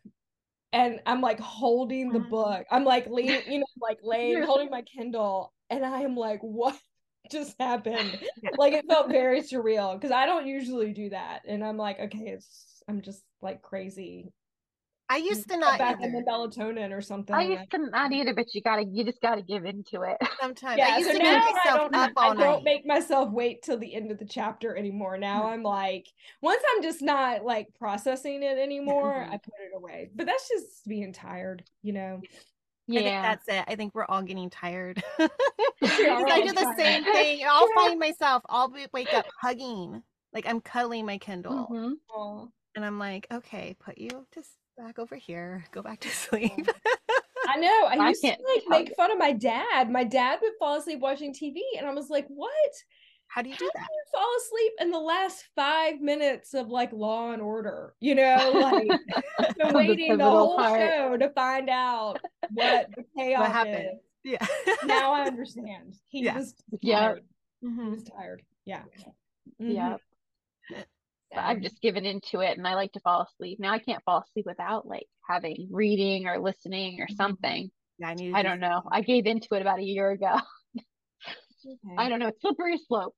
[0.73, 2.29] and I'm like holding the Mhm.
[2.29, 2.65] book.
[2.71, 6.79] I'm like leaning, you know, like laying, holding my Kindle, and I am like, what
[7.31, 8.19] just happened?
[8.41, 8.49] Yeah.
[8.57, 12.27] Like it felt very surreal because I don't usually do that, and I'm like, okay,
[12.27, 14.33] it's I'm just like crazy.
[15.09, 16.11] I used to not back on either.
[16.11, 17.35] the melatonin or something.
[17.35, 20.17] I and used to not either, but you gotta you just gotta give into it.
[20.41, 22.85] Sometimes Yeah, I used so to now I myself don't, up I all don't make
[22.85, 25.17] myself wait till the end of the chapter anymore.
[25.17, 26.07] Now I'm like,
[26.41, 29.29] once I'm just not like processing it anymore, Mhm.
[29.31, 30.09] I put it away.
[30.15, 32.23] But that's just being tired, you know.
[32.91, 33.21] I think Yeah.
[33.21, 33.63] that's it.
[33.67, 35.01] I think we're all getting tired.
[35.81, 36.77] We I do the tired.
[36.77, 37.43] same thing.
[37.47, 37.75] I'll Yeah.
[37.83, 38.43] find myself.
[38.49, 42.51] I'll be, wake up hugging, like I'm cuddling my Kindle, Mhm.
[42.75, 45.65] And I'm like, okay, put you just back over here.
[45.71, 46.67] Go back to sleep.
[47.45, 47.85] I know.
[47.87, 49.91] I I used to can't like make fun of my dad.
[49.91, 52.71] My dad would fall asleep watching TV, and I was like, "What?
[53.33, 53.87] How do you How do do that?
[53.91, 57.95] you fall asleep in the last five minutes of like Law and Order?
[57.99, 58.85] You know, like
[59.57, 60.79] The waiting the pivotal whole part.
[60.79, 62.19] show to find out
[62.53, 63.87] what the payoff happened?
[63.93, 64.45] is." Yeah.
[64.85, 65.95] now I understand.
[66.09, 66.37] He Yeah.
[66.37, 66.99] was Yeah.
[66.99, 67.23] tired.
[67.61, 68.43] He was tired.
[68.65, 68.83] Yeah.
[69.59, 69.95] Yeah.
[70.69, 70.85] Mhm.
[71.31, 73.59] But I've just given into it and I like to fall asleep.
[73.59, 77.15] Now I can't fall asleep without like having reading or listening or Mhm.
[77.15, 77.71] something.
[77.97, 78.33] Yeah, I need.
[78.35, 78.83] I do don't know.
[78.91, 80.37] I gave into it about a year ago.
[81.65, 81.95] Okay.
[81.97, 82.31] I don't know.
[82.41, 83.15] Slippery slope.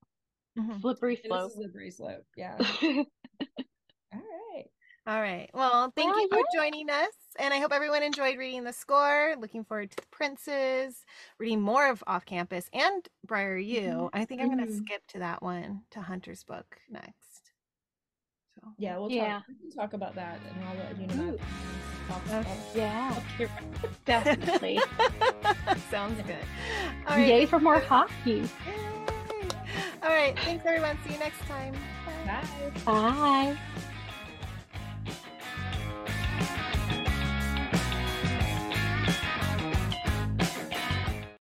[0.57, 0.81] Mhm.
[0.81, 1.51] Slippery It is a slope.
[1.53, 2.25] slippery slope.
[2.37, 2.57] Yeah.
[4.13, 4.65] All right.
[5.07, 5.49] All right.
[5.53, 7.11] Well, thank Well, you for joining us.
[7.37, 9.35] And I hope everyone enjoyed reading the score.
[9.39, 11.03] Looking forward to the princes,
[11.37, 14.09] reading more of Off Campus and Briar U.
[14.13, 17.51] I think I'm going to skip to that one, to Hunter's book next.
[18.55, 19.33] So, Yeah, we'll Yeah.
[19.39, 19.43] talk.
[19.49, 21.33] We can talk about that, and I'll let you know.
[21.33, 21.39] Ooh.
[22.09, 22.37] Off- Okay.
[22.51, 23.95] off- yeah, off camera.
[24.05, 24.79] definitely.
[25.91, 26.37] Sounds good.
[27.07, 27.27] All right.
[27.27, 28.47] Yay for more hockey.
[30.05, 30.09] Yay.
[30.09, 30.37] All right.
[30.39, 30.97] Thanks, everyone.
[31.05, 31.73] See you next time.
[32.25, 32.43] Bye.
[32.85, 33.55] Bye.
[33.55, 33.57] Bye.